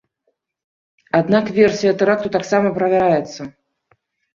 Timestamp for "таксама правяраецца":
2.39-3.41